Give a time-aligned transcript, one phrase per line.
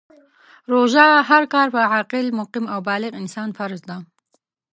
[0.71, 3.97] روژه هر کال په عاقل، مقیم او بالغ انسان فرض ده.